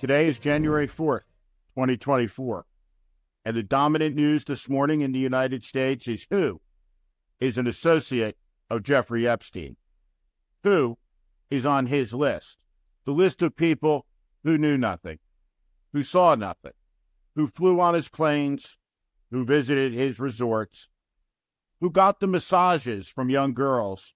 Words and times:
Today 0.00 0.28
is 0.28 0.38
January 0.38 0.88
4th, 0.88 1.24
2024. 1.74 2.64
And 3.44 3.54
the 3.54 3.62
dominant 3.62 4.16
news 4.16 4.46
this 4.46 4.66
morning 4.66 5.02
in 5.02 5.12
the 5.12 5.18
United 5.18 5.62
States 5.62 6.08
is 6.08 6.26
who 6.30 6.62
is 7.38 7.58
an 7.58 7.66
associate 7.66 8.38
of 8.70 8.82
Jeffrey 8.82 9.28
Epstein? 9.28 9.76
Who 10.62 10.96
is 11.50 11.66
on 11.66 11.84
his 11.84 12.14
list? 12.14 12.60
The 13.04 13.12
list 13.12 13.42
of 13.42 13.56
people 13.56 14.06
who 14.42 14.56
knew 14.56 14.78
nothing, 14.78 15.18
who 15.92 16.02
saw 16.02 16.34
nothing, 16.34 16.72
who 17.34 17.46
flew 17.46 17.78
on 17.78 17.92
his 17.92 18.08
planes, 18.08 18.78
who 19.30 19.44
visited 19.44 19.92
his 19.92 20.18
resorts, 20.18 20.88
who 21.82 21.90
got 21.90 22.20
the 22.20 22.26
massages 22.26 23.10
from 23.10 23.28
young 23.28 23.52
girls, 23.52 24.14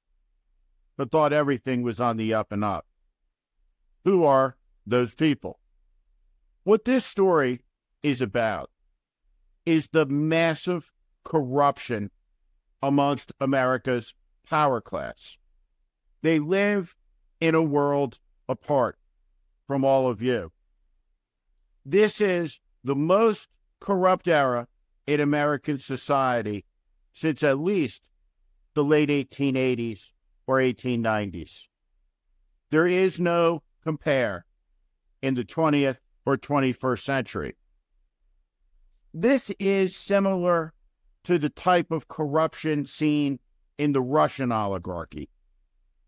but 0.96 1.10
thought 1.10 1.34
everything 1.34 1.82
was 1.82 2.00
on 2.00 2.16
the 2.16 2.32
up 2.32 2.52
and 2.52 2.64
up. 2.64 2.86
Who 4.04 4.24
are 4.24 4.56
those 4.86 5.12
people? 5.12 5.60
What 6.64 6.86
this 6.86 7.04
story 7.04 7.60
is 8.02 8.22
about 8.22 8.70
is 9.66 9.88
the 9.88 10.06
massive 10.06 10.90
corruption 11.22 12.10
amongst 12.82 13.32
America's 13.38 14.14
power 14.48 14.80
class. 14.80 15.36
They 16.22 16.38
live 16.38 16.96
in 17.38 17.54
a 17.54 17.62
world 17.62 18.18
apart 18.48 18.98
from 19.66 19.84
all 19.84 20.08
of 20.08 20.22
you. 20.22 20.52
This 21.84 22.20
is 22.22 22.60
the 22.82 22.96
most 22.96 23.48
corrupt 23.78 24.26
era 24.26 24.66
in 25.06 25.20
American 25.20 25.78
society 25.78 26.64
since 27.12 27.42
at 27.42 27.58
least 27.58 28.08
the 28.72 28.84
late 28.84 29.10
1880s 29.10 30.12
or 30.46 30.56
1890s. 30.56 31.68
There 32.70 32.86
is 32.86 33.20
no 33.20 33.62
compare 33.82 34.46
in 35.20 35.34
the 35.34 35.44
20th 35.44 35.98
or 36.26 36.36
21st 36.36 37.02
century. 37.02 37.56
This 39.12 39.50
is 39.58 39.96
similar 39.96 40.72
to 41.24 41.38
the 41.38 41.48
type 41.48 41.90
of 41.90 42.08
corruption 42.08 42.86
seen 42.86 43.38
in 43.78 43.92
the 43.92 44.02
Russian 44.02 44.52
oligarchy, 44.52 45.28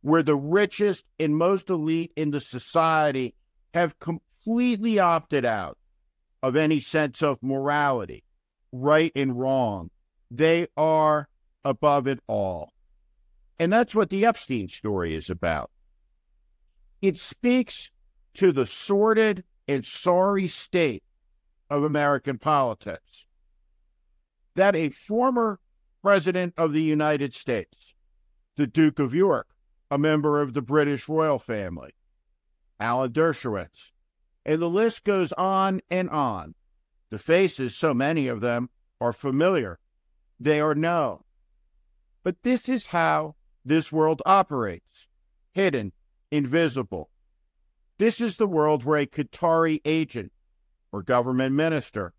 where 0.02 0.22
the 0.22 0.36
richest 0.36 1.04
and 1.18 1.36
most 1.36 1.70
elite 1.70 2.12
in 2.16 2.30
the 2.30 2.40
society 2.40 3.34
have 3.74 3.98
completely 3.98 4.98
opted 4.98 5.44
out 5.44 5.78
of 6.42 6.56
any 6.56 6.80
sense 6.80 7.22
of 7.22 7.42
morality, 7.42 8.24
right 8.72 9.12
and 9.16 9.38
wrong. 9.38 9.90
They 10.30 10.68
are 10.76 11.28
above 11.64 12.06
it 12.06 12.20
all. 12.26 12.72
And 13.58 13.72
that's 13.72 13.94
what 13.94 14.10
the 14.10 14.24
Epstein 14.24 14.68
story 14.68 15.14
is 15.14 15.30
about. 15.30 15.70
It 17.00 17.18
speaks 17.18 17.90
to 18.34 18.52
the 18.52 18.66
sordid 18.66 19.44
and 19.68 19.84
sorry 19.84 20.46
state 20.48 21.02
of 21.68 21.82
American 21.82 22.38
politics 22.38 23.26
that 24.54 24.74
a 24.74 24.90
former 24.90 25.60
president 26.02 26.54
of 26.56 26.72
the 26.72 26.82
United 26.82 27.34
States, 27.34 27.94
the 28.56 28.66
Duke 28.66 28.98
of 28.98 29.14
York, 29.14 29.48
a 29.90 29.98
member 29.98 30.40
of 30.40 30.54
the 30.54 30.62
British 30.62 31.08
royal 31.08 31.38
family, 31.38 31.92
Alan 32.80 33.12
Dershowitz, 33.12 33.92
and 34.44 34.60
the 34.60 34.70
list 34.70 35.04
goes 35.04 35.32
on 35.32 35.80
and 35.90 36.08
on. 36.10 36.54
The 37.10 37.18
faces, 37.18 37.76
so 37.76 37.94
many 37.94 38.28
of 38.28 38.40
them, 38.40 38.70
are 39.00 39.12
familiar. 39.12 39.78
They 40.40 40.60
are 40.60 40.74
known. 40.74 41.22
But 42.22 42.42
this 42.42 42.68
is 42.68 42.86
how 42.86 43.36
this 43.64 43.92
world 43.92 44.22
operates 44.26 45.06
hidden, 45.52 45.92
invisible. 46.30 47.10
This 47.98 48.20
is 48.20 48.36
the 48.36 48.46
world 48.46 48.84
where 48.84 49.00
a 49.00 49.06
Qatari 49.06 49.80
agent 49.84 50.32
or 50.92 51.02
government 51.02 51.54
minister 51.54 52.12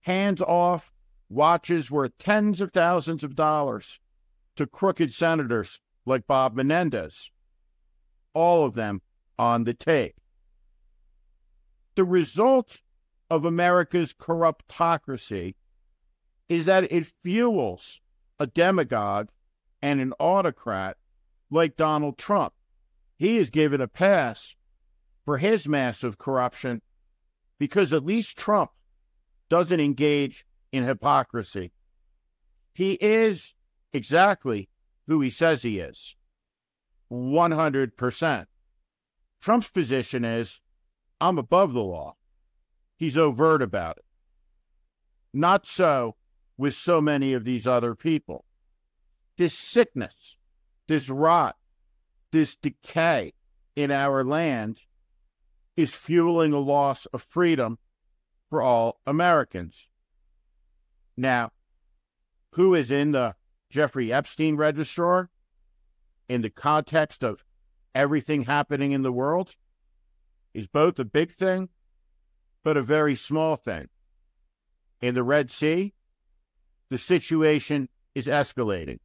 hands 0.00 0.40
off 0.40 0.92
watches 1.28 1.90
worth 1.90 2.16
tens 2.18 2.60
of 2.60 2.72
thousands 2.72 3.22
of 3.22 3.36
dollars 3.36 4.00
to 4.56 4.66
crooked 4.66 5.12
senators 5.12 5.80
like 6.04 6.26
Bob 6.26 6.54
Menendez, 6.54 7.30
all 8.34 8.64
of 8.64 8.74
them 8.74 9.00
on 9.38 9.64
the 9.64 9.74
tape. 9.74 10.16
The 11.94 12.04
result 12.04 12.80
of 13.30 13.44
America's 13.44 14.12
corruptocracy 14.12 15.54
is 16.48 16.64
that 16.64 16.90
it 16.90 17.12
fuels 17.22 18.00
a 18.40 18.46
demagogue 18.46 19.28
and 19.80 20.00
an 20.00 20.12
autocrat 20.18 20.96
like 21.48 21.76
Donald 21.76 22.18
Trump. 22.18 22.54
He 23.16 23.38
is 23.38 23.50
given 23.50 23.80
a 23.80 23.86
pass 23.86 24.56
for 25.30 25.38
his 25.38 25.68
massive 25.68 26.18
corruption 26.18 26.82
because 27.56 27.92
at 27.92 28.04
least 28.04 28.36
Trump 28.36 28.72
doesn't 29.48 29.78
engage 29.78 30.44
in 30.72 30.82
hypocrisy. 30.82 31.70
He 32.74 32.94
is 32.94 33.54
exactly 33.92 34.68
who 35.06 35.20
he 35.20 35.30
says 35.30 35.62
he 35.62 35.78
is 35.78 36.16
100%. 37.12 38.46
Trump's 39.40 39.70
position 39.70 40.24
is 40.24 40.60
I'm 41.20 41.38
above 41.38 41.74
the 41.74 41.84
law. 41.84 42.16
He's 42.96 43.16
overt 43.16 43.62
about 43.62 43.98
it. 43.98 44.04
Not 45.32 45.64
so 45.64 46.16
with 46.58 46.74
so 46.74 47.00
many 47.00 47.34
of 47.34 47.44
these 47.44 47.68
other 47.68 47.94
people. 47.94 48.46
This 49.38 49.56
sickness, 49.56 50.34
this 50.88 51.08
rot, 51.08 51.54
this 52.32 52.56
decay 52.56 53.34
in 53.76 53.92
our 53.92 54.24
land 54.24 54.80
is 55.80 55.94
fueling 55.94 56.52
a 56.52 56.58
loss 56.58 57.06
of 57.06 57.22
freedom 57.22 57.78
for 58.48 58.62
all 58.62 59.00
Americans. 59.06 59.88
Now, 61.16 61.52
who 62.52 62.74
is 62.74 62.90
in 62.90 63.12
the 63.12 63.36
Jeffrey 63.70 64.12
Epstein 64.12 64.56
registrar 64.56 65.30
in 66.28 66.42
the 66.42 66.50
context 66.50 67.22
of 67.22 67.44
everything 67.94 68.42
happening 68.42 68.92
in 68.92 69.02
the 69.02 69.12
world 69.12 69.56
is 70.52 70.66
both 70.66 70.98
a 70.98 71.04
big 71.04 71.30
thing, 71.30 71.68
but 72.64 72.76
a 72.76 72.82
very 72.82 73.14
small 73.14 73.56
thing. 73.56 73.88
In 75.00 75.14
the 75.14 75.22
Red 75.22 75.50
Sea, 75.50 75.94
the 76.90 76.98
situation 76.98 77.88
is 78.14 78.26
escalating. 78.26 78.98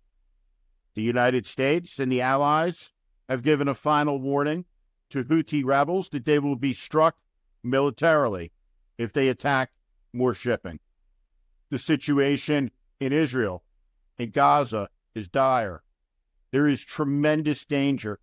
The 0.96 1.04
United 1.04 1.46
States 1.46 2.00
and 2.00 2.12
the 2.12 2.22
Allies 2.22 2.92
have 3.30 3.44
given 3.44 3.68
a 3.68 3.74
final 3.74 4.20
warning 4.20 4.66
to 5.10 5.24
Houthi 5.24 5.64
rebels 5.64 6.10
that 6.10 6.26
they 6.26 6.40
will 6.40 6.56
be 6.56 6.74
struck 6.74 7.18
militarily 7.64 8.52
if 8.98 9.14
they 9.14 9.30
attack 9.30 9.72
more 10.14 10.34
shipping. 10.34 10.80
The 11.70 11.80
situation 11.80 12.72
in 13.00 13.12
Israel 13.12 13.64
and 14.18 14.32
Gaza 14.32 14.90
is 15.14 15.28
dire. 15.28 15.84
There 16.52 16.68
is 16.68 16.84
tremendous 16.84 17.66
danger 17.66 18.20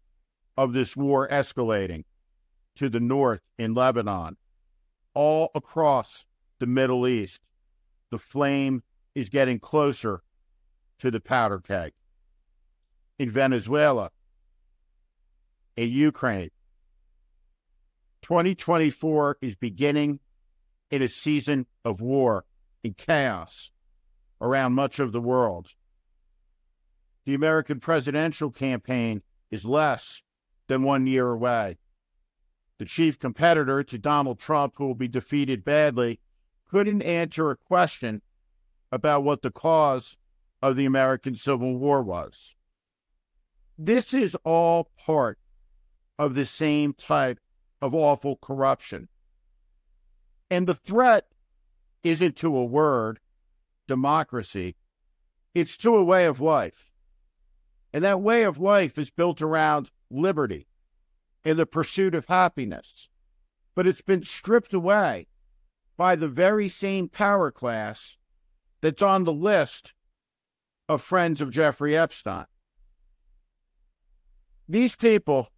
of 0.57 0.73
this 0.73 0.97
war 0.97 1.29
escalating 1.29 2.05
to 2.77 2.89
the 2.89 3.01
north 3.01 3.43
in 3.59 3.75
Lebanon, 3.75 4.37
all 5.15 5.51
across 5.55 6.25
the 6.59 6.67
Middle 6.67 7.07
East. 7.07 7.41
The 8.11 8.19
flame 8.19 8.83
is 9.15 9.29
getting 9.29 9.59
closer 9.59 10.23
to 10.99 11.11
the 11.11 11.21
powder 11.21 11.59
keg. 11.59 11.93
In 13.19 13.29
Venezuela, 13.29 14.11
in 15.77 15.91
Ukraine, 15.91 16.51
2024 18.23 19.39
is 19.41 19.57
beginning 19.57 20.21
in 20.91 21.03
a 21.03 21.09
season 21.09 21.67
of 21.85 22.01
war 22.01 22.45
and 22.85 22.97
chaos 22.97 23.71
around 24.41 24.73
much 24.75 24.99
of 24.99 25.13
the 25.13 25.21
world. 25.21 25.69
The 27.25 27.35
American 27.35 27.81
presidential 27.81 28.51
campaign 28.51 29.23
is 29.51 29.65
less 29.65 30.23
than 30.69 30.83
one 30.83 31.07
year 31.07 31.31
away. 31.31 31.79
The 32.79 32.85
chief 32.85 33.19
competitor 33.19 33.85
to 33.85 33.99
Donald 33.99 34.41
Trump, 34.41 34.75
who 34.77 34.87
will 34.87 34.95
be 34.95 35.09
defeated 35.09 35.65
badly, 35.65 36.21
couldn't 36.69 37.03
answer 37.03 37.51
a 37.51 37.57
question 37.57 38.23
about 38.91 39.25
what 39.25 39.43
the 39.43 39.51
cause 39.51 40.17
of 40.61 40.77
the 40.77 40.85
American 40.85 41.35
Civil 41.35 41.77
War 41.77 42.03
was. 42.03 42.55
This 43.79 44.15
is 44.15 44.37
all 44.45 44.91
part 44.97 45.39
of 46.19 46.35
the 46.35 46.47
same 46.47 46.93
type 46.93 47.39
of 47.83 47.95
awful 47.95 48.37
corruption. 48.37 49.09
And 50.49 50.67
the 50.67 50.75
threat 50.75 51.27
isn't 52.05 52.37
to 52.37 52.57
a 52.57 52.65
word, 52.65 53.19
democracy, 53.89 54.77
it's 55.55 55.77
to 55.79 55.97
a 55.97 56.05
way 56.05 56.25
of 56.25 56.41
life. 56.41 56.93
And 57.93 58.03
that 58.05 58.23
way 58.23 58.45
of 58.45 58.59
life 58.59 58.99
is 58.99 59.11
built 59.11 59.43
around 59.43 59.91
liberty 60.11 60.69
and 61.45 61.59
the 61.59 61.67
pursuit 61.67 62.15
of 62.15 62.27
happiness. 62.27 63.09
But 63.75 63.87
it's 63.87 64.01
been 64.01 64.23
stripped 64.23 64.73
away 64.73 65.27
by 65.97 66.17
the 66.17 66.29
very 66.29 66.69
same 66.69 67.09
power 67.09 67.51
class 67.51 68.17
that's 68.81 69.03
on 69.03 69.25
the 69.25 69.33
list 69.33 69.95
of 70.89 71.03
friends 71.03 71.41
of 71.41 71.51
Jeffrey 71.51 71.97
Epstein. 71.97 72.47
These 74.69 74.97
people 74.97 75.49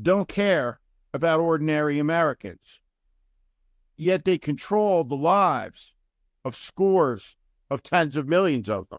don't 0.00 0.28
care 0.28 0.80
about 1.12 1.40
ordinary 1.40 1.98
Americans. 1.98 2.80
yet 3.96 4.24
they 4.24 4.38
control 4.38 5.04
the 5.04 5.14
lives 5.14 5.92
of 6.42 6.56
scores 6.56 7.36
of 7.70 7.82
tens 7.82 8.16
of 8.16 8.26
millions 8.26 8.68
of 8.68 8.88
them. 8.88 8.98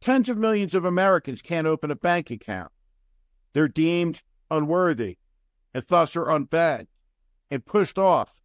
Tens 0.00 0.28
of 0.28 0.36
millions 0.36 0.74
of 0.74 0.84
Americans 0.84 1.40
can't 1.40 1.66
open 1.66 1.92
a 1.92 1.96
bank 1.96 2.30
account. 2.30 2.72
They're 3.52 3.68
deemed 3.68 4.22
unworthy 4.50 5.18
and 5.72 5.84
thus 5.86 6.16
are 6.16 6.26
unbanked 6.26 6.88
and 7.50 7.64
pushed 7.64 7.98
off 7.98 8.40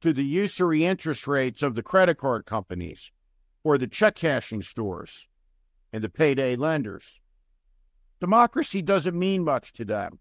to 0.00 0.12
the 0.12 0.24
usury 0.24 0.84
interest 0.84 1.28
rates 1.28 1.62
of 1.62 1.76
the 1.76 1.82
credit 1.82 2.18
card 2.18 2.46
companies 2.46 3.12
or 3.62 3.78
the 3.78 3.86
check 3.86 4.16
cashing 4.16 4.62
stores 4.62 5.28
and 5.92 6.02
the 6.02 6.08
payday 6.08 6.56
lenders. 6.56 7.20
Democracy 8.18 8.82
doesn't 8.82 9.16
mean 9.16 9.44
much 9.44 9.72
to 9.74 9.84
them. 9.84 10.18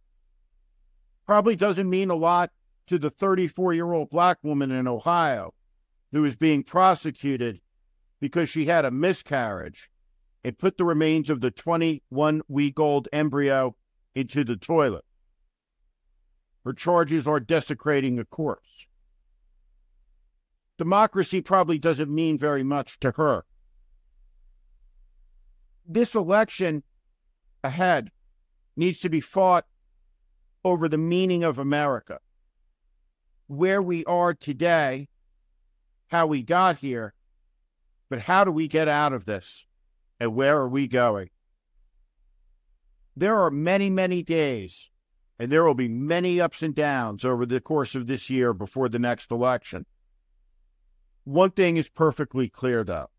Probably 1.26 1.56
doesn't 1.56 1.90
mean 1.90 2.10
a 2.10 2.16
lot 2.16 2.52
to 2.88 3.00
the 3.00 3.10
34 3.10 3.74
year 3.74 3.92
old 3.92 4.10
black 4.10 4.38
woman 4.44 4.72
in 4.72 4.88
Ohio 4.88 5.54
who 6.12 6.24
is 6.24 6.36
being 6.36 6.64
prosecuted 6.64 7.60
because 8.20 8.48
she 8.50 8.66
had 8.66 8.86
a 8.86 8.92
miscarriage 8.92 9.90
and 10.44 10.58
put 10.58 10.78
the 10.78 10.86
remains 10.86 11.30
of 11.30 11.42
the 11.42 11.52
21 11.52 12.42
week 12.48 12.80
old 12.80 13.08
embryo 13.12 13.76
into 14.14 14.44
the 14.44 14.56
toilet. 14.56 15.04
Her 16.64 16.74
charges 16.74 17.28
are 17.28 17.40
desecrating 17.40 18.18
a 18.20 18.26
corpse. 18.26 18.86
Democracy 20.78 21.42
probably 21.42 21.78
doesn't 21.78 22.14
mean 22.14 22.38
very 22.38 22.64
much 22.64 23.00
to 23.00 23.12
her. 23.12 23.46
This 25.88 26.16
election 26.16 26.84
ahead 27.64 28.12
needs 28.76 29.00
to 29.00 29.10
be 29.10 29.22
fought 29.22 29.66
over 30.66 30.90
the 30.90 30.98
meaning 30.98 31.44
of 31.44 31.60
America. 31.60 32.20
Where 33.48 33.82
we 33.82 34.04
are 34.06 34.34
today, 34.34 35.08
how 36.08 36.26
we 36.26 36.42
got 36.42 36.78
here, 36.78 37.14
but 38.10 38.20
how 38.20 38.44
do 38.44 38.52
we 38.52 38.68
get 38.68 38.88
out 38.88 39.14
of 39.14 39.26
this? 39.26 39.66
And 40.20 40.36
where 40.36 40.58
are 40.58 40.68
we 40.68 40.88
going? 40.88 41.30
There 43.16 43.40
are 43.40 43.52
many, 43.52 43.90
many 43.90 44.24
days, 44.24 44.90
and 45.38 45.52
there 45.52 45.64
will 45.64 45.76
be 45.76 45.88
many 45.88 46.42
ups 46.42 46.64
and 46.64 46.74
downs 46.74 47.24
over 47.24 47.46
the 47.46 47.62
course 47.62 47.94
of 47.94 48.08
this 48.08 48.30
year 48.30 48.52
before 48.54 48.90
the 48.90 49.00
next 49.00 49.30
election. 49.30 49.86
One 51.24 51.52
thing 51.52 51.78
is 51.78 51.90
perfectly 51.90 52.50
clear, 52.50 52.84
though 52.84 53.10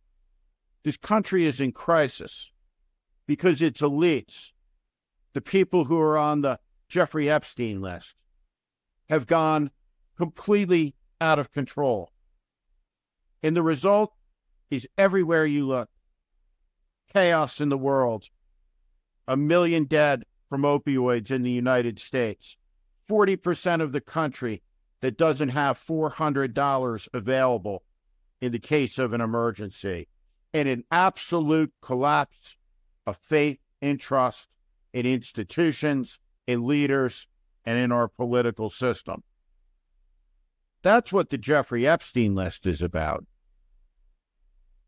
this 0.86 0.96
country 0.96 1.44
is 1.44 1.60
in 1.60 1.72
crisis 1.72 2.52
because 3.26 3.60
its 3.60 3.80
elites, 3.80 4.52
the 5.32 5.40
people 5.40 5.86
who 5.86 5.98
are 5.98 6.16
on 6.16 6.42
the 6.42 6.60
Jeffrey 6.88 7.30
Epstein 7.30 7.80
list, 7.80 8.16
have 9.08 9.26
gone 9.26 9.70
completely 10.16 10.94
out 11.20 11.38
of 11.38 11.52
control. 11.52 12.10
And 13.42 13.56
the 13.56 13.62
result 13.62 14.12
is 14.70 14.88
everywhere 14.98 15.46
you 15.46 15.66
look 15.66 15.88
chaos 17.12 17.60
in 17.60 17.68
the 17.68 17.78
world, 17.78 18.28
a 19.28 19.36
million 19.36 19.84
dead 19.84 20.24
from 20.48 20.62
opioids 20.62 21.30
in 21.30 21.42
the 21.42 21.50
United 21.50 21.98
States, 21.98 22.56
40% 23.08 23.80
of 23.80 23.92
the 23.92 24.00
country 24.00 24.62
that 25.00 25.16
doesn't 25.16 25.50
have 25.50 25.78
$400 25.78 27.08
available 27.14 27.82
in 28.40 28.52
the 28.52 28.58
case 28.58 28.98
of 28.98 29.12
an 29.12 29.20
emergency, 29.20 30.08
and 30.52 30.68
an 30.68 30.84
absolute 30.90 31.72
collapse 31.80 32.56
of 33.06 33.16
faith 33.16 33.60
and 33.80 34.00
trust 34.00 34.48
in 34.92 35.06
institutions, 35.06 36.18
in 36.46 36.66
leaders, 36.66 37.26
and 37.64 37.78
in 37.78 37.90
our 37.90 38.08
political 38.08 38.70
system. 38.70 39.22
That's 40.82 41.12
what 41.12 41.30
the 41.30 41.38
Jeffrey 41.38 41.86
Epstein 41.86 42.34
list 42.34 42.66
is 42.66 42.80
about. 42.80 43.26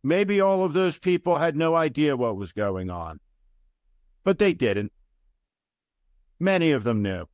Maybe 0.02 0.40
all 0.40 0.64
of 0.64 0.72
those 0.72 0.98
people 0.98 1.36
had 1.36 1.56
no 1.56 1.74
idea 1.74 2.16
what 2.16 2.36
was 2.36 2.52
going 2.52 2.88
on, 2.88 3.18
but 4.22 4.38
they 4.38 4.54
didn't. 4.54 4.92
Many 6.38 6.70
of 6.70 6.84
them 6.84 7.02
knew. 7.02 7.26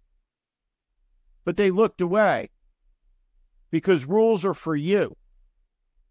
But 1.44 1.58
they 1.58 1.70
looked 1.70 2.00
away 2.00 2.48
because 3.70 4.06
rules 4.06 4.46
are 4.46 4.54
for 4.54 4.74
you, 4.74 5.14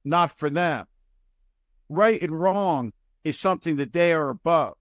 not 0.06 0.38
for 0.38 0.50
them. 0.50 0.86
Right 1.90 2.22
and 2.22 2.40
wrong 2.40 2.94
is 3.24 3.40
something 3.40 3.78
that 3.78 3.94
they 3.94 4.14
are 4.14 4.30
above. 4.30 4.76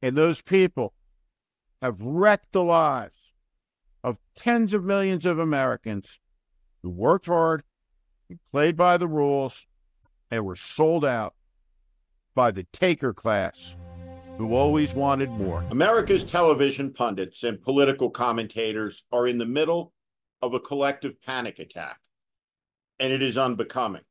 And 0.00 0.16
those 0.16 0.40
people 0.40 0.94
have 1.84 2.00
wrecked 2.00 2.50
the 2.52 2.64
lives 2.64 3.34
of 4.02 4.16
tens 4.34 4.72
of 4.72 4.82
millions 4.82 5.26
of 5.26 5.38
Americans 5.38 6.18
who 6.82 6.88
worked 6.88 7.26
hard, 7.26 7.62
played 8.50 8.74
by 8.74 8.96
the 8.96 9.06
rules, 9.06 9.66
and 10.30 10.46
were 10.46 10.56
sold 10.56 11.04
out 11.04 11.34
by 12.34 12.50
the 12.50 12.64
taker 12.72 13.12
class 13.12 13.76
who 14.38 14.54
always 14.54 14.94
wanted 14.94 15.28
more. 15.32 15.62
America's 15.70 16.24
television 16.24 16.90
pundits 16.90 17.42
and 17.42 17.60
political 17.60 18.08
commentators 18.08 19.04
are 19.12 19.26
in 19.26 19.36
the 19.36 19.44
middle 19.44 19.92
of 20.40 20.54
a 20.54 20.60
collective 20.60 21.20
panic 21.20 21.58
attack, 21.58 22.00
and 22.98 23.12
it 23.12 23.20
is 23.20 23.36
unbecoming. 23.36 24.04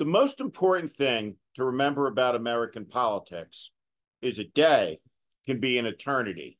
The 0.00 0.06
most 0.06 0.40
important 0.40 0.90
thing 0.90 1.36
to 1.54 1.64
remember 1.64 2.08
about 2.08 2.34
American 2.34 2.84
politics 2.84 3.70
is 4.20 4.40
a 4.40 4.44
day 4.44 4.98
can 5.48 5.60
be 5.60 5.78
an 5.78 5.86
eternity. 5.86 6.58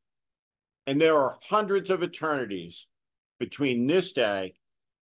And 0.86 0.98
there 0.98 1.18
are 1.18 1.36
hundreds 1.50 1.90
of 1.90 2.02
eternities 2.02 2.86
between 3.38 3.86
this 3.86 4.12
day 4.12 4.54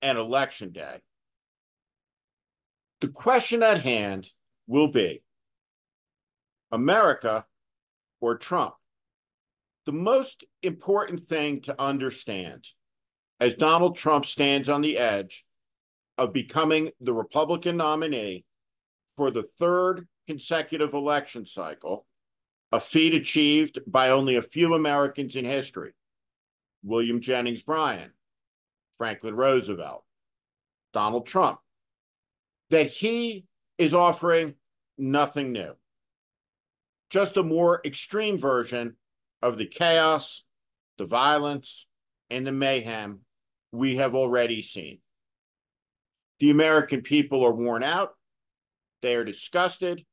and 0.02 0.18
election 0.18 0.72
day. 0.72 1.02
The 3.02 3.10
question 3.10 3.62
at 3.62 3.84
hand 3.84 4.28
will 4.66 4.88
be 4.88 5.22
America 6.72 7.46
or 8.20 8.36
Trump? 8.36 8.74
The 9.86 9.92
most 9.92 10.44
important 10.64 11.20
thing 11.20 11.62
to 11.62 11.80
understand 11.80 12.66
as 13.40 13.54
Donald 13.54 13.96
Trump 13.96 14.26
stands 14.26 14.70
on 14.70 14.82
the 14.82 14.98
edge 14.98 15.46
of 16.18 16.34
becoming 16.34 16.90
the 17.00 17.14
Republican 17.14 17.78
nominee 17.78 18.44
for 19.18 19.30
the 19.30 19.44
third 19.44 20.08
consecutive 20.26 20.96
election 20.96 21.46
cycle, 21.46 22.08
a 22.72 22.80
feat 22.80 23.14
achieved 23.14 23.80
by 23.88 24.10
only 24.10 24.36
a 24.36 24.42
few 24.42 24.74
Americans 24.74 25.36
in 25.36 25.46
history 25.46 25.94
William 26.84 27.22
Jennings 27.22 27.64
Bryan, 27.64 28.12
Franklin 28.98 29.36
Roosevelt, 29.36 30.04
Donald 30.94 31.28
Trump 31.28 31.60
that 32.70 32.88
he 32.88 33.46
is 33.78 33.94
offering 33.94 34.56
nothing 34.98 35.52
new, 35.52 35.74
just 37.10 37.38
a 37.38 37.44
more 37.44 37.82
extreme 37.86 38.38
version 38.38 38.96
of 39.42 39.58
the 39.58 39.66
chaos, 39.66 40.44
the 40.98 41.06
violence, 41.06 41.86
and 42.30 42.46
the 42.46 42.52
mayhem 42.52 43.20
we 43.72 43.98
have 43.98 44.16
already 44.16 44.62
seen. 44.62 45.00
The 46.40 46.50
American 46.50 47.02
people 47.02 47.46
are 47.46 47.54
worn 47.54 47.84
out, 47.84 48.16
they 49.02 49.16
are 49.16 49.24
disgusted, 49.24 50.06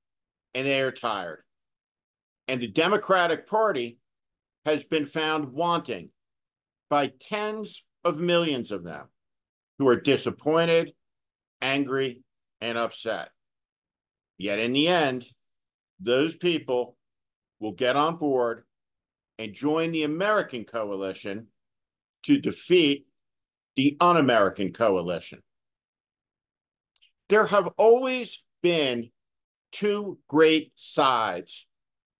and 0.54 0.66
they 0.66 0.80
are 0.80 0.92
tired. 0.92 1.42
And 2.48 2.60
the 2.60 2.68
Democratic 2.68 3.46
Party 3.46 3.98
has 4.64 4.84
been 4.84 5.06
found 5.06 5.52
wanting 5.52 6.10
by 6.90 7.12
tens 7.20 7.84
of 8.04 8.18
millions 8.18 8.70
of 8.70 8.84
them 8.84 9.08
who 9.78 9.88
are 9.88 10.00
disappointed, 10.00 10.92
angry, 11.60 12.22
and 12.60 12.78
upset. 12.78 13.30
Yet 14.38 14.58
in 14.58 14.72
the 14.72 14.88
end, 14.88 15.26
those 16.00 16.34
people 16.36 16.96
will 17.60 17.72
get 17.72 17.96
on 17.96 18.16
board 18.16 18.64
and 19.38 19.52
join 19.52 19.92
the 19.92 20.04
American 20.04 20.64
coalition 20.64 21.48
to 22.24 22.38
defeat 22.38 23.06
the 23.76 23.96
un 24.00 24.16
American 24.16 24.72
coalition. 24.72 25.42
There 27.28 27.46
have 27.46 27.68
always 27.76 28.42
been 28.62 29.10
two 29.72 30.18
great 30.28 30.72
sides 30.74 31.66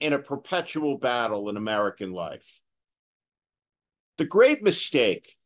in 0.01 0.13
a 0.13 0.19
perpetual 0.19 0.99
battle 0.99 1.49
in 1.49 1.57
American 1.57 2.13
life. 2.13 2.61
The 4.19 4.25
great 4.25 4.63
mistake 4.63 5.37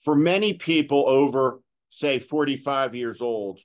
for 0.00 0.14
many 0.14 0.54
people 0.54 1.08
over, 1.08 1.60
say, 1.90 2.18
45 2.18 2.94
years 2.94 3.20
old 3.20 3.60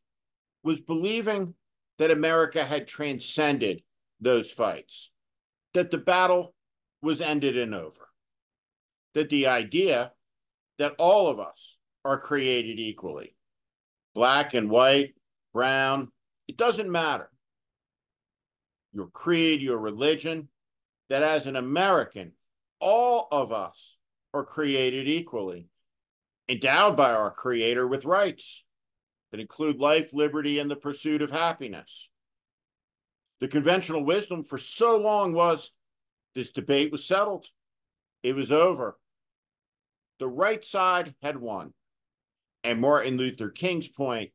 was 0.64 0.80
believing 0.80 1.54
that 1.98 2.12
America 2.12 2.64
had 2.64 2.88
transcended 2.88 3.84
those 4.20 4.52
fights, 4.52 5.12
that 5.74 5.92
the 5.92 5.98
battle 5.98 6.54
was 7.02 7.22
ended 7.22 7.58
and 7.58 7.76
over, 7.76 8.10
that 9.14 9.30
the 9.30 9.48
idea 9.48 10.12
that 10.78 10.96
all 10.98 11.28
of 11.28 11.40
us 11.40 11.78
are 12.06 12.20
created 12.20 12.80
equally 12.80 13.36
black 14.16 14.54
and 14.54 14.70
white, 14.70 15.14
brown, 15.54 16.12
it 16.48 16.58
doesn't 16.58 16.92
matter. 16.92 17.30
Your 18.94 19.08
creed, 19.08 19.62
your 19.62 19.78
religion, 19.78 20.50
that 21.10 21.24
as 21.24 21.46
an 21.46 21.56
American, 21.56 22.34
all 22.80 23.28
of 23.32 23.52
us 23.52 23.98
are 24.34 24.44
created 24.44 25.08
equally. 25.08 25.70
endowed 26.50 26.98
by 26.98 27.12
our 27.12 27.32
Creator 27.32 27.88
with 27.88 28.06
rights 28.06 28.64
that 29.32 29.40
include 29.40 29.80
life, 29.80 30.12
liberty, 30.14 30.58
and 30.60 30.70
the 30.70 30.76
pursuit 30.76 31.22
of 31.22 31.30
happiness. 31.30 32.10
The 33.40 33.48
conventional 33.48 34.04
wisdom 34.04 34.44
for 34.44 34.58
so 34.58 34.98
long 34.98 35.34
was 35.34 35.72
this 36.36 36.52
debate 36.52 36.92
was 36.92 37.06
settled, 37.06 37.46
it 38.24 38.34
was 38.36 38.52
over. 38.52 39.00
The 40.20 40.28
right 40.28 40.66
side 40.66 41.14
had 41.22 41.38
won. 41.38 41.74
And 42.64 42.82
Martin 42.82 43.16
Luther 43.16 43.50
King's 43.50 43.88
point 43.88 44.32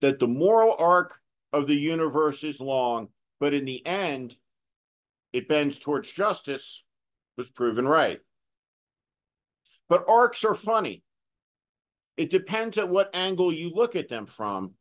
that 0.00 0.20
the 0.20 0.28
moral 0.28 0.76
arc 0.78 1.18
of 1.52 1.66
the 1.66 1.74
universe 1.74 2.44
is 2.44 2.60
long, 2.60 3.08
but 3.44 3.52
in 3.52 3.66
the 3.66 3.86
end, 3.86 4.34
it 5.34 5.48
bends 5.48 5.78
towards 5.78 6.10
justice 6.10 6.82
was 7.36 7.50
proven 7.50 7.86
right. 7.86 8.20
But 9.86 10.06
arcs 10.08 10.46
are 10.46 10.54
funny. 10.54 11.04
It 12.16 12.30
depends 12.30 12.78
at 12.78 12.88
what 12.88 13.14
angle 13.14 13.52
you 13.52 13.68
look 13.68 13.96
at 13.96 14.08
them 14.08 14.24
from 14.24 14.72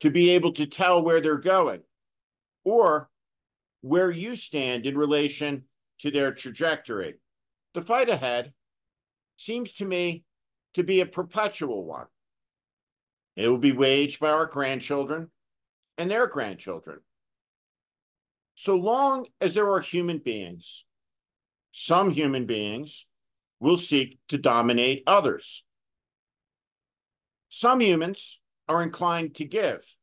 to 0.00 0.10
be 0.10 0.28
able 0.32 0.52
to 0.52 0.66
tell 0.66 1.02
where 1.02 1.22
they're 1.22 1.38
going 1.38 1.80
or 2.64 3.08
where 3.80 4.10
you 4.10 4.36
stand 4.36 4.84
in 4.84 4.98
relation 4.98 5.64
to 6.00 6.10
their 6.10 6.34
trajectory. 6.34 7.14
The 7.72 7.80
fight 7.80 8.10
ahead 8.10 8.52
seems 9.36 9.72
to 9.76 9.86
me 9.86 10.24
to 10.74 10.82
be 10.82 11.00
a 11.00 11.06
perpetual 11.06 11.86
one. 11.86 12.08
It 13.36 13.48
will 13.48 13.56
be 13.56 13.72
waged 13.72 14.20
by 14.20 14.28
our 14.28 14.44
grandchildren 14.44 15.30
and 15.96 16.10
their 16.10 16.26
grandchildren. 16.26 17.00
So 18.54 18.76
long 18.76 19.26
as 19.40 19.54
there 19.54 19.70
are 19.70 19.80
human 19.80 20.18
beings, 20.18 20.84
some 21.72 22.10
human 22.10 22.46
beings 22.46 23.06
will 23.60 23.78
seek 23.78 24.18
to 24.28 24.38
dominate 24.38 25.02
others. 25.06 25.64
Some 27.48 27.80
humans 27.80 28.40
are 28.68 28.82
inclined 28.82 29.34
to 29.36 29.44
give, 29.44 29.96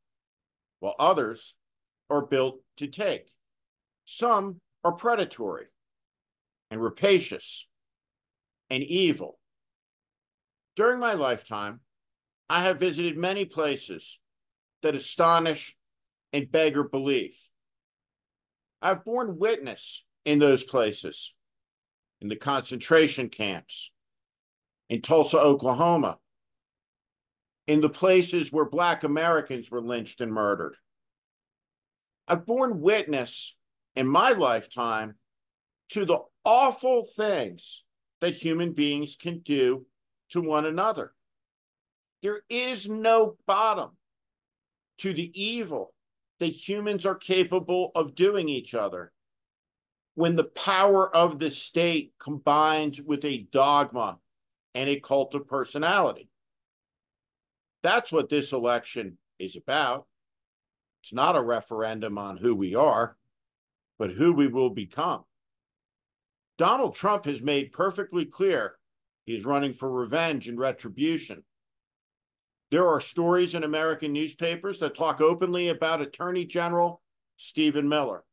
while 0.80 0.96
others 1.00 1.56
are 2.10 2.26
built 2.26 2.62
to 2.78 2.88
take. 2.88 3.30
Some 4.06 4.60
are 4.84 4.92
predatory 4.92 5.68
and 6.70 6.82
rapacious 6.82 7.68
and 8.70 8.84
evil. 8.84 9.38
During 10.76 11.00
my 11.00 11.14
lifetime, 11.14 11.82
I 12.50 12.64
have 12.64 12.80
visited 12.80 13.18
many 13.18 13.46
places 13.46 14.18
that 14.82 14.96
astonish 14.96 15.76
and 16.34 16.52
beggar 16.52 16.84
belief. 16.84 17.51
I've 18.82 19.06
borne 19.06 19.38
witness 19.38 20.04
in 20.26 20.40
those 20.40 20.64
places, 20.64 21.34
in 22.20 22.30
the 22.30 22.36
concentration 22.36 23.30
camps, 23.30 23.92
in 24.90 25.02
Tulsa, 25.02 25.40
Oklahoma, 25.40 26.18
in 27.68 27.82
the 27.82 27.90
places 27.90 28.52
where 28.52 28.66
Black 28.66 29.04
Americans 29.04 29.70
were 29.70 29.82
lynched 29.82 30.22
and 30.22 30.34
murdered. 30.34 30.76
I've 32.28 32.46
borne 32.46 32.82
witness 32.82 33.56
in 33.96 34.08
my 34.08 34.32
lifetime 34.32 35.16
to 35.90 36.06
the 36.06 36.20
awful 36.44 37.04
things 37.04 37.84
that 38.22 38.34
human 38.34 38.74
beings 38.74 39.16
can 39.20 39.40
do 39.40 39.86
to 40.30 40.42
one 40.42 40.66
another. 40.66 41.14
There 42.24 42.42
is 42.50 42.88
no 42.88 43.36
bottom 43.46 43.92
to 45.00 45.14
the 45.14 45.32
evil 45.40 45.94
that 46.42 46.48
humans 46.48 47.06
are 47.06 47.14
capable 47.14 47.92
of 47.94 48.16
doing 48.16 48.50
each 48.50 48.74
other 48.74 49.12
when 50.16 50.36
the 50.36 50.44
power 50.44 51.16
of 51.16 51.38
the 51.38 51.52
state 51.52 52.14
combines 52.20 53.00
with 53.00 53.24
a 53.26 53.48
dogma 53.52 54.18
and 54.74 54.90
a 54.90 55.00
cult 55.00 55.36
of 55.36 55.48
personality. 55.48 56.28
That's 57.84 58.12
what 58.12 58.28
this 58.28 58.54
election 58.54 59.20
is 59.38 59.56
about. 59.56 60.08
It's 61.04 61.14
not 61.14 61.36
a 61.36 61.42
referendum 61.44 62.18
on 62.18 62.38
who 62.38 62.56
we 62.56 62.74
are, 62.74 63.18
but 64.00 64.10
who 64.10 64.34
we 64.34 64.48
will 64.48 64.72
become. 64.72 65.24
Donald 66.58 66.96
Trump 66.96 67.26
has 67.26 67.44
made 67.44 67.72
perfectly 67.72 68.26
clear 68.26 68.78
he's 69.26 69.46
running 69.46 69.74
for 69.74 69.92
revenge 69.92 70.48
and 70.48 70.58
retribution. 70.58 71.44
There 72.72 72.88
are 72.88 73.02
stories 73.02 73.54
in 73.54 73.66
American 73.66 74.14
newspapers 74.14 74.80
that 74.80 74.96
talk 74.96 75.20
openly 75.20 75.68
about 75.68 76.02
Attorney 76.02 76.46
General 76.46 77.02
Stephen 77.36 77.90
Miller. 77.90 78.24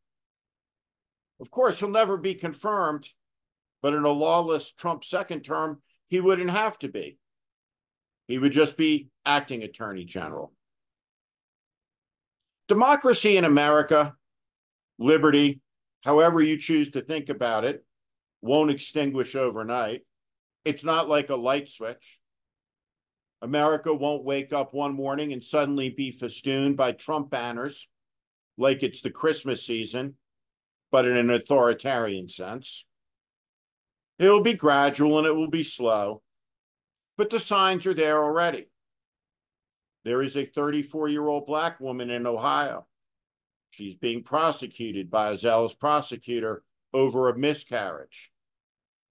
Of 1.40 1.50
course, 1.50 1.80
he'll 1.80 1.88
never 1.88 2.16
be 2.16 2.34
confirmed, 2.34 3.08
but 3.82 3.94
in 3.94 4.04
a 4.04 4.10
lawless 4.10 4.70
Trump 4.70 5.04
second 5.04 5.42
term, 5.42 5.82
he 6.06 6.20
wouldn't 6.20 6.50
have 6.50 6.78
to 6.80 6.88
be. 6.88 7.18
He 8.28 8.38
would 8.38 8.52
just 8.52 8.76
be 8.76 9.08
acting 9.26 9.64
Attorney 9.64 10.04
General. 10.04 10.52
Democracy 12.68 13.38
in 13.38 13.44
America, 13.44 14.14
liberty, 14.98 15.60
however 16.04 16.40
you 16.40 16.58
choose 16.58 16.92
to 16.92 17.00
think 17.00 17.28
about 17.28 17.64
it, 17.64 17.84
won't 18.40 18.70
extinguish 18.70 19.34
overnight. 19.34 20.02
It's 20.64 20.84
not 20.84 21.08
like 21.08 21.30
a 21.30 21.36
light 21.36 21.68
switch. 21.68 22.20
America 23.40 23.94
won't 23.94 24.24
wake 24.24 24.52
up 24.52 24.74
one 24.74 24.94
morning 24.94 25.32
and 25.32 25.42
suddenly 25.42 25.90
be 25.90 26.10
festooned 26.10 26.76
by 26.76 26.92
Trump 26.92 27.30
banners 27.30 27.86
like 28.56 28.82
it's 28.82 29.00
the 29.00 29.10
Christmas 29.10 29.64
season, 29.64 30.14
but 30.90 31.06
in 31.06 31.16
an 31.16 31.30
authoritarian 31.30 32.28
sense. 32.28 32.84
It 34.18 34.28
will 34.28 34.42
be 34.42 34.54
gradual 34.54 35.18
and 35.18 35.26
it 35.26 35.36
will 35.36 35.50
be 35.50 35.62
slow, 35.62 36.22
but 37.16 37.30
the 37.30 37.38
signs 37.38 37.86
are 37.86 37.94
there 37.94 38.22
already. 38.22 38.68
There 40.04 40.22
is 40.22 40.36
a 40.36 40.44
34 40.44 41.08
year 41.08 41.26
old 41.28 41.46
black 41.46 41.78
woman 41.78 42.10
in 42.10 42.26
Ohio. 42.26 42.86
She's 43.70 43.94
being 43.94 44.24
prosecuted 44.24 45.10
by 45.10 45.30
a 45.30 45.38
zealous 45.38 45.74
prosecutor 45.74 46.64
over 46.92 47.28
a 47.28 47.38
miscarriage. 47.38 48.32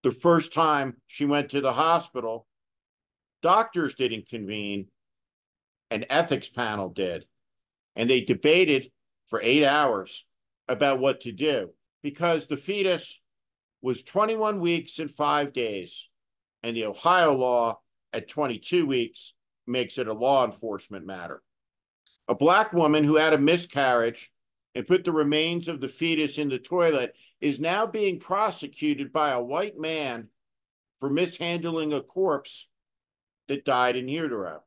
The 0.03 0.11
first 0.11 0.53
time 0.53 0.97
she 1.05 1.25
went 1.25 1.51
to 1.51 1.61
the 1.61 1.73
hospital, 1.73 2.46
doctors 3.41 3.95
didn't 3.95 4.29
convene, 4.29 4.87
an 5.91 6.05
ethics 6.09 6.49
panel 6.49 6.89
did. 6.89 7.25
And 7.95 8.09
they 8.09 8.21
debated 8.21 8.91
for 9.27 9.41
eight 9.41 9.63
hours 9.63 10.25
about 10.67 10.99
what 10.99 11.21
to 11.21 11.31
do 11.31 11.69
because 12.03 12.47
the 12.47 12.57
fetus 12.57 13.21
was 13.81 14.03
21 14.03 14.59
weeks 14.59 14.99
and 14.99 15.09
five 15.09 15.53
days. 15.53 16.07
And 16.63 16.75
the 16.75 16.85
Ohio 16.85 17.33
law 17.33 17.79
at 18.13 18.27
22 18.27 18.85
weeks 18.85 19.33
makes 19.65 19.97
it 19.97 20.07
a 20.07 20.13
law 20.13 20.45
enforcement 20.45 21.05
matter. 21.05 21.41
A 22.27 22.35
black 22.35 22.73
woman 22.73 23.03
who 23.03 23.15
had 23.15 23.33
a 23.33 23.37
miscarriage 23.37 24.31
and 24.75 24.85
put 24.85 25.03
the 25.03 25.11
remains 25.11 25.67
of 25.67 25.81
the 25.81 25.89
fetus 25.89 26.37
in 26.37 26.49
the 26.49 26.59
toilet 26.59 27.15
is 27.41 27.59
now 27.59 27.87
being 27.87 28.19
prosecuted 28.19 29.11
by 29.11 29.31
a 29.31 29.41
white 29.41 29.77
man 29.77 30.27
for 30.99 31.09
mishandling 31.09 31.93
a 31.93 32.01
corpse 32.01 32.67
that 33.47 33.65
died 33.65 33.95
in 33.95 34.07
utero. 34.07 34.63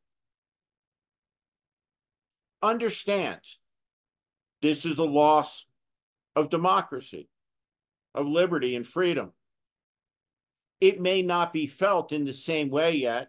Understand, 2.63 3.41
this 4.63 4.85
is 4.85 4.99
a 4.99 5.05
loss 5.05 5.67
of 6.37 6.51
democracy, 6.51 7.29
of 8.15 8.27
liberty 8.27 8.77
and 8.77 8.87
freedom. 8.87 9.33
It 10.81 11.01
may 11.01 11.23
not 11.23 11.53
be 11.53 11.67
felt 11.67 12.13
in 12.13 12.25
the 12.25 12.35
same 12.35 12.71
way 12.71 12.97
yet 12.97 13.29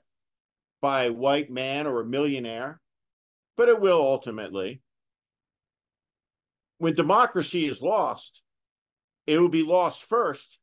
by 0.81 1.03
a 1.03 1.13
white 1.13 1.51
man 1.51 1.87
or 1.87 2.01
a 2.01 2.05
millionaire, 2.05 2.81
but 3.57 3.69
it 3.69 3.79
will 3.79 4.01
ultimately 4.01 4.81
when 6.81 6.95
democracy 6.95 7.67
is 7.67 7.79
lost, 7.79 8.41
it 9.27 9.37
will 9.37 9.49
be 9.49 9.61
lost 9.61 10.03
first 10.03 10.57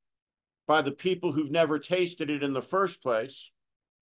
by 0.66 0.82
the 0.82 0.90
people 0.90 1.30
who've 1.30 1.48
never 1.48 1.78
tasted 1.78 2.28
it 2.28 2.42
in 2.42 2.52
the 2.52 2.60
first 2.60 3.00
place 3.00 3.52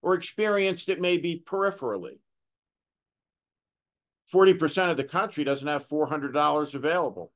or 0.02 0.14
experienced 0.14 0.88
it 0.88 1.00
maybe 1.00 1.42
peripherally. 1.44 2.18
40% 4.32 4.90
of 4.90 4.96
the 4.96 5.04
country 5.04 5.44
doesn't 5.44 5.68
have 5.68 5.88
$400 5.88 6.74
available. 6.74 7.32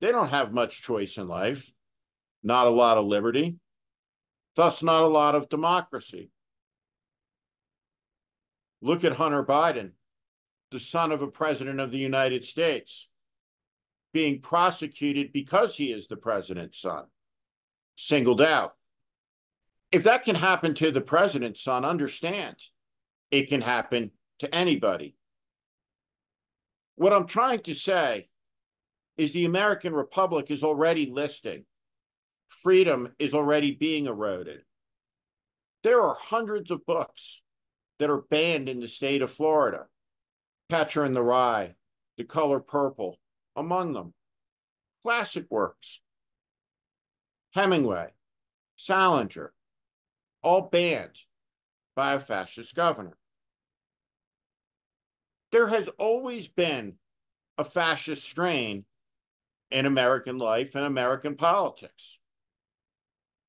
They 0.00 0.12
don't 0.12 0.30
have 0.30 0.52
much 0.52 0.82
choice 0.82 1.18
in 1.18 1.28
life, 1.28 1.70
not 2.42 2.66
a 2.66 2.70
lot 2.70 2.96
of 2.96 3.04
liberty, 3.04 3.56
thus, 4.56 4.82
not 4.82 5.02
a 5.02 5.08
lot 5.08 5.34
of 5.34 5.50
democracy. 5.50 6.30
Look 8.80 9.04
at 9.04 9.12
Hunter 9.12 9.44
Biden 9.44 9.92
the 10.70 10.78
son 10.78 11.10
of 11.12 11.22
a 11.22 11.26
president 11.26 11.80
of 11.80 11.90
the 11.90 11.98
United 11.98 12.44
States, 12.44 13.08
being 14.12 14.40
prosecuted 14.40 15.32
because 15.32 15.76
he 15.76 15.92
is 15.92 16.06
the 16.06 16.16
president's 16.16 16.80
son, 16.80 17.04
singled 17.96 18.40
out. 18.40 18.74
If 19.92 20.04
that 20.04 20.24
can 20.24 20.36
happen 20.36 20.74
to 20.76 20.90
the 20.90 21.00
president's 21.00 21.62
son, 21.62 21.84
understand 21.84 22.56
it 23.30 23.48
can 23.48 23.60
happen 23.60 24.12
to 24.38 24.54
anybody. 24.54 25.16
What 26.96 27.12
I'm 27.12 27.26
trying 27.26 27.60
to 27.60 27.74
say 27.74 28.28
is 29.16 29.32
the 29.32 29.44
American 29.44 29.92
Republic 29.94 30.50
is 30.50 30.62
already 30.62 31.10
listing. 31.10 31.64
Freedom 32.62 33.14
is 33.18 33.34
already 33.34 33.72
being 33.72 34.06
eroded. 34.06 34.62
There 35.82 36.02
are 36.02 36.16
hundreds 36.18 36.70
of 36.70 36.86
books 36.86 37.40
that 37.98 38.10
are 38.10 38.22
banned 38.30 38.68
in 38.68 38.80
the 38.80 38.88
state 38.88 39.22
of 39.22 39.30
Florida. 39.30 39.86
Catcher 40.70 41.04
in 41.04 41.14
the 41.14 41.22
Rye, 41.22 41.74
The 42.16 42.24
Color 42.24 42.60
Purple, 42.60 43.18
among 43.56 43.92
them. 43.92 44.14
Classic 45.02 45.46
works. 45.50 46.00
Hemingway, 47.54 48.10
Salinger, 48.76 49.52
all 50.42 50.62
banned 50.62 51.18
by 51.96 52.14
a 52.14 52.20
fascist 52.20 52.74
governor. 52.74 53.16
There 55.52 55.68
has 55.68 55.88
always 55.98 56.48
been 56.48 56.94
a 57.58 57.64
fascist 57.64 58.22
strain 58.22 58.84
in 59.70 59.86
American 59.86 60.38
life 60.38 60.74
and 60.74 60.84
American 60.84 61.36
politics. 61.36 62.18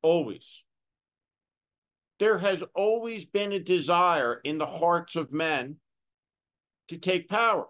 Always. 0.01 0.63
There 2.19 2.39
has 2.39 2.63
always 2.75 3.25
been 3.25 3.51
a 3.51 3.59
desire 3.59 4.39
in 4.43 4.57
the 4.57 4.65
hearts 4.65 5.15
of 5.15 5.31
men 5.31 5.77
to 6.87 6.97
take 6.97 7.29
power. 7.29 7.67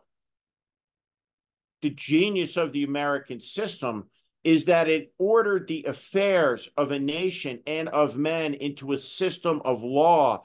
The 1.82 1.90
genius 1.90 2.58
of 2.58 2.74
the 2.74 2.84
American 2.84 3.40
system 3.40 4.10
is 4.44 4.66
that 4.66 4.90
it 4.90 5.14
ordered 5.18 5.68
the 5.68 5.84
affairs 5.84 6.70
of 6.76 6.92
a 6.92 7.00
nation 7.00 7.60
and 7.68 7.88
of 7.90 8.18
men 8.18 8.54
into 8.54 8.92
a 8.92 8.98
system 8.98 9.62
of 9.64 9.84
law 9.84 10.44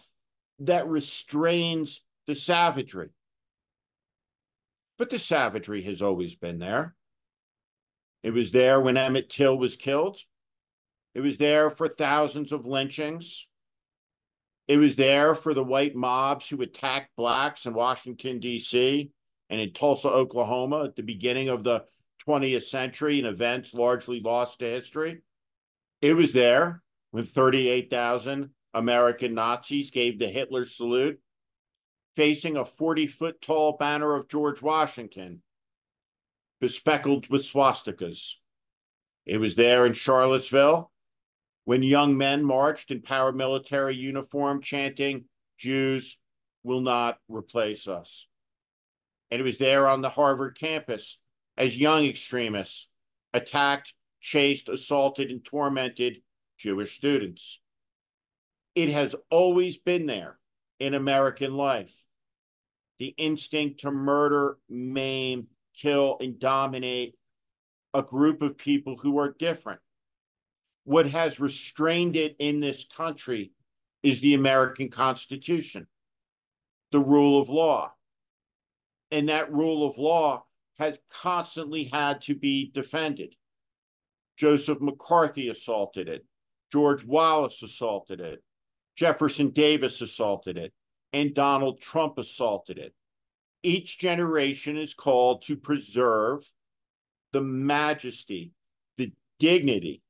that 0.59 0.89
restrains 0.89 2.03
the 2.27 2.35
savagery. 2.35 3.11
But 4.99 5.11
the 5.11 5.19
savagery 5.19 5.83
has 5.83 6.03
always 6.03 6.35
been 6.35 6.59
there. 6.59 6.95
It 8.23 8.31
was 8.31 8.51
there 8.51 8.81
when 8.81 8.97
Emmett 8.97 9.31
Till 9.31 9.57
was 9.59 9.77
killed. 9.77 10.19
It 11.15 11.21
was 11.21 11.39
there 11.39 11.71
for 11.71 11.89
thousands 11.89 12.53
of 12.53 12.67
lynchings. 12.67 13.47
It 14.69 14.79
was 14.79 14.97
there 14.97 15.35
for 15.35 15.55
the 15.55 15.65
white 15.65 15.95
mobs 15.95 16.49
who 16.49 16.61
attacked 16.61 17.15
blacks 17.17 17.67
in 17.67 17.73
Washington, 17.73 18.41
D.C. 18.41 19.11
and 19.49 19.61
in 19.61 19.73
Tulsa, 19.73 20.09
Oklahoma 20.09 20.85
at 20.85 20.97
the 20.97 21.03
beginning 21.03 21.49
of 21.49 21.63
the 21.63 21.85
20th 22.29 22.63
century 22.63 23.19
and 23.19 23.27
events 23.27 23.75
largely 23.75 24.21
lost 24.21 24.59
to 24.59 24.67
history. 24.67 25.23
It 26.03 26.15
was 26.15 26.33
there 26.33 26.83
when 27.11 27.25
38,000 27.25 28.51
American 28.75 29.35
Nazis 29.35 29.91
gave 29.91 30.19
the 30.19 30.29
Hitler 30.29 30.67
salute, 30.67 31.21
facing 32.15 32.57
a 32.57 32.65
40 32.65 33.07
foot 33.07 33.41
tall 33.41 33.77
banner 33.77 34.15
of 34.15 34.29
George 34.29 34.61
Washington, 34.61 35.43
bespeckled 36.61 37.29
with 37.29 37.43
swastikas. 37.43 38.35
It 39.25 39.39
was 39.39 39.55
there 39.55 39.87
in 39.87 39.95
Charlottesville 39.95 40.91
when 41.67 41.83
young 41.83 42.17
men 42.17 42.45
marched 42.45 42.93
in 42.93 43.03
paramilitary 43.03 43.97
uniform 43.97 44.63
chanting, 44.63 45.25
Jews 45.59 46.17
will 46.63 46.81
not 46.81 47.19
replace 47.29 47.89
us. 47.89 48.29
And 49.33 49.41
it 49.41 49.45
was 49.45 49.59
there 49.59 49.89
on 49.89 50.01
the 50.01 50.09
Harvard 50.09 50.57
campus 50.57 51.19
as 51.57 51.77
young 51.77 52.05
extremists 52.05 52.89
attacked, 53.33 53.95
chased, 54.21 54.69
assaulted, 54.69 55.31
and 55.31 55.45
tormented 55.45 56.23
Jewish 56.59 56.97
students. 56.97 57.61
It 58.75 58.89
has 58.91 59.15
always 59.31 59.77
been 59.77 60.07
there 60.07 60.39
in 60.81 60.95
American 60.95 61.55
life. 61.55 61.95
The 62.99 63.15
instinct 63.19 63.81
to 63.81 63.91
murder, 63.91 64.59
maim, 64.69 65.49
kill, 65.75 66.17
and 66.21 66.39
dominate 66.39 67.15
a 67.93 68.03
group 68.03 68.43
of 68.43 68.59
people 68.59 68.97
who 68.97 69.19
are 69.19 69.35
different. 69.39 69.81
What 70.85 71.07
has 71.07 71.41
restrained 71.41 72.17
it 72.17 72.37
in 72.39 72.61
this 72.61 72.87
country 72.87 73.53
is 74.03 74.21
the 74.21 74.35
American 74.35 74.89
Constitution, 74.89 75.87
the 76.93 77.01
rule 77.01 77.41
of 77.41 77.49
law. 77.49 77.93
And 79.11 79.29
that 79.29 79.53
rule 79.53 79.87
of 79.87 79.99
law 79.99 80.46
has 80.79 80.99
constantly 81.11 81.85
had 81.85 82.21
to 82.23 82.35
be 82.35 82.71
defended. 82.73 83.35
Joseph 84.37 84.81
McCarthy 84.81 85.49
assaulted 85.49 86.09
it. 86.09 86.25
George 86.71 87.05
Wallace 87.05 87.63
assaulted 87.63 88.21
it. 88.21 88.43
Jefferson 88.97 89.51
Davis 89.51 90.01
assaulted 90.01 90.59
it. 90.59 90.73
And 91.13 91.35
Donald 91.35 91.81
Trump 91.81 92.19
assaulted 92.19 92.79
it. 92.79 92.93
Each 93.63 93.99
generation 93.99 94.77
is 94.77 94.93
called 94.93 95.43
to 95.43 95.57
preserve 95.57 96.51
the 97.33 97.41
majesty, 97.41 98.53
the 98.99 99.13
dignity 99.39 100.03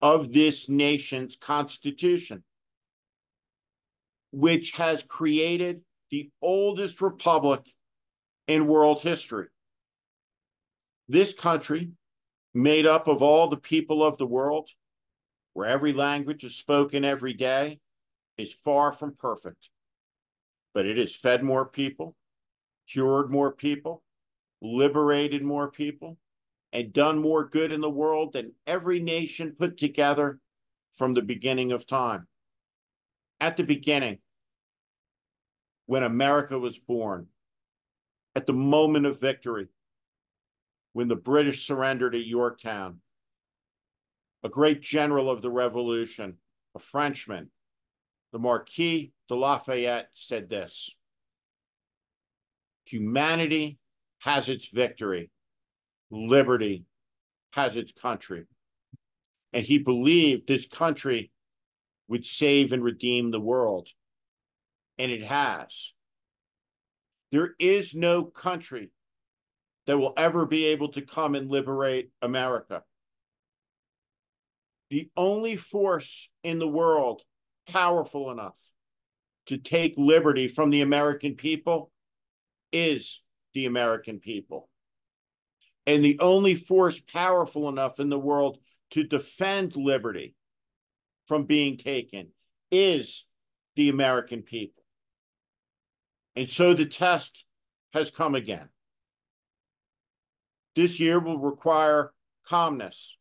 of 0.00 0.32
this 0.32 0.68
nation's 0.68 1.36
constitution, 1.36 2.44
which 4.30 4.72
has 4.72 5.02
created 5.02 5.80
the 6.10 6.30
oldest 6.40 7.00
republic 7.00 7.60
in 8.46 8.66
world 8.66 9.00
history. 9.00 9.46
This 11.12 11.34
country, 11.34 11.90
made 12.54 12.86
up 12.86 13.06
of 13.06 13.20
all 13.20 13.48
the 13.48 13.58
people 13.58 14.02
of 14.02 14.16
the 14.16 14.26
world, 14.26 14.70
where 15.52 15.68
every 15.68 15.92
language 15.92 16.42
is 16.42 16.56
spoken 16.56 17.04
every 17.04 17.34
day, 17.34 17.80
is 18.38 18.54
far 18.54 18.94
from 18.94 19.14
perfect. 19.16 19.68
But 20.72 20.86
it 20.86 20.96
has 20.96 21.14
fed 21.14 21.42
more 21.42 21.66
people, 21.68 22.16
cured 22.88 23.30
more 23.30 23.52
people, 23.52 24.02
liberated 24.62 25.42
more 25.42 25.70
people, 25.70 26.16
and 26.72 26.94
done 26.94 27.18
more 27.18 27.44
good 27.44 27.72
in 27.72 27.82
the 27.82 27.90
world 27.90 28.32
than 28.32 28.54
every 28.66 28.98
nation 28.98 29.54
put 29.58 29.76
together 29.76 30.40
from 30.94 31.12
the 31.12 31.20
beginning 31.20 31.72
of 31.72 31.86
time. 31.86 32.26
At 33.38 33.58
the 33.58 33.64
beginning, 33.64 34.20
when 35.84 36.04
America 36.04 36.58
was 36.58 36.78
born, 36.78 37.26
at 38.34 38.46
the 38.46 38.54
moment 38.54 39.04
of 39.04 39.20
victory, 39.20 39.68
when 40.92 41.08
the 41.08 41.16
British 41.16 41.66
surrendered 41.66 42.14
at 42.14 42.26
Yorktown. 42.26 43.00
A 44.42 44.48
great 44.48 44.82
general 44.82 45.30
of 45.30 45.40
the 45.40 45.50
Revolution, 45.50 46.38
a 46.74 46.78
Frenchman, 46.78 47.50
the 48.32 48.38
Marquis 48.38 49.12
de 49.28 49.34
Lafayette, 49.34 50.08
said 50.14 50.48
this 50.48 50.90
Humanity 52.84 53.78
has 54.18 54.48
its 54.48 54.68
victory, 54.68 55.30
liberty 56.10 56.84
has 57.52 57.76
its 57.76 57.92
country. 57.92 58.44
And 59.52 59.64
he 59.64 59.78
believed 59.78 60.48
this 60.48 60.66
country 60.66 61.30
would 62.08 62.24
save 62.24 62.72
and 62.72 62.82
redeem 62.82 63.30
the 63.30 63.40
world. 63.40 63.88
And 64.98 65.10
it 65.10 65.22
has. 65.22 65.92
There 67.30 67.54
is 67.58 67.94
no 67.94 68.24
country 68.24 68.90
that 69.92 69.98
will 69.98 70.14
ever 70.16 70.46
be 70.46 70.64
able 70.68 70.88
to 70.88 71.02
come 71.02 71.34
and 71.34 71.50
liberate 71.50 72.10
America. 72.22 72.82
The 74.88 75.10
only 75.18 75.54
force 75.54 76.30
in 76.42 76.58
the 76.58 76.66
world 76.66 77.20
powerful 77.68 78.30
enough 78.30 78.58
to 79.48 79.58
take 79.58 79.92
liberty 79.98 80.48
from 80.48 80.70
the 80.70 80.80
American 80.80 81.34
people 81.34 81.92
is 82.72 83.20
the 83.52 83.66
American 83.66 84.18
people. 84.18 84.70
And 85.86 86.02
the 86.02 86.18
only 86.20 86.54
force 86.54 86.98
powerful 86.98 87.68
enough 87.68 88.00
in 88.00 88.08
the 88.08 88.18
world 88.18 88.56
to 88.92 89.04
defend 89.04 89.76
liberty 89.76 90.34
from 91.26 91.44
being 91.44 91.76
taken 91.76 92.28
is 92.70 93.26
the 93.76 93.90
American 93.90 94.40
people. 94.40 94.84
And 96.34 96.48
so 96.48 96.72
the 96.72 96.86
test 96.86 97.44
has 97.92 98.10
come 98.10 98.34
again. 98.34 98.70
This 100.74 100.98
year 100.98 101.20
will 101.20 101.38
require 101.38 102.12
calmness, 102.46 103.16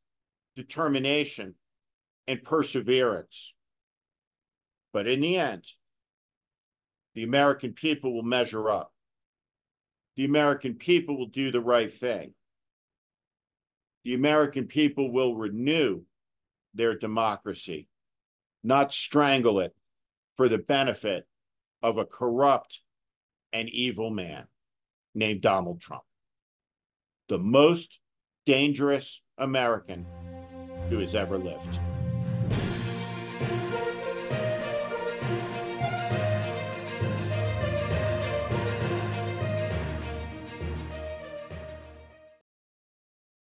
determination, 0.55 1.55
and 2.27 2.43
perseverance. 2.43 3.53
But 4.93 5.07
in 5.07 5.21
the 5.21 5.37
end, 5.37 5.65
the 7.13 7.23
American 7.23 7.73
people 7.73 8.13
will 8.13 8.23
measure 8.23 8.69
up. 8.69 8.93
The 10.15 10.25
American 10.25 10.75
people 10.75 11.17
will 11.17 11.27
do 11.27 11.51
the 11.51 11.61
right 11.61 11.93
thing. 11.93 12.33
The 14.03 14.13
American 14.13 14.67
people 14.67 15.11
will 15.11 15.35
renew 15.35 16.01
their 16.73 16.97
democracy, 16.97 17.87
not 18.63 18.93
strangle 18.93 19.59
it 19.59 19.75
for 20.35 20.47
the 20.47 20.57
benefit 20.57 21.27
of 21.83 21.97
a 21.97 22.05
corrupt 22.05 22.79
and 23.51 23.69
evil 23.69 24.09
man 24.09 24.47
named 25.13 25.41
Donald 25.41 25.81
Trump 25.81 26.03
the 27.31 27.39
most 27.39 27.99
dangerous 28.45 29.21
American 29.37 30.05
who 30.89 30.99
has 30.99 31.15
ever 31.15 31.37
lived. 31.37 31.79